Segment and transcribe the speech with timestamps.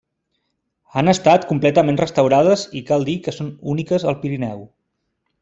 [0.95, 4.67] Han estat completament restaurades i cal dir que són úniques al Pirineu.